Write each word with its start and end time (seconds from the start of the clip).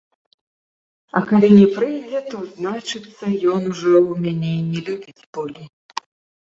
А 1.19 1.21
калі 1.31 1.49
не 1.57 1.67
прыйдзе, 1.75 2.23
то, 2.33 2.41
значыцца, 2.55 3.25
ён 3.53 3.61
ужо 3.75 3.95
мяне 4.27 4.53
не 4.73 4.85
любіць 4.91 5.27
болей. 5.41 5.67